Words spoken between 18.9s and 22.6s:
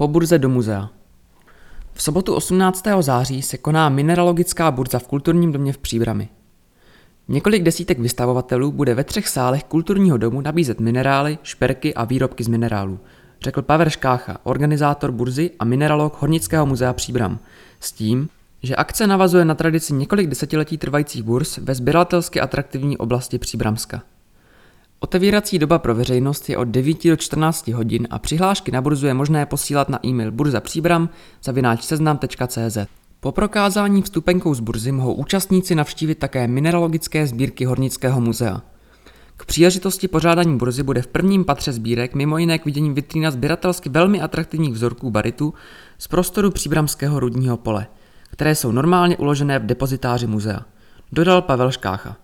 navazuje na tradici několik desetiletí trvajících burz ve sběratelsky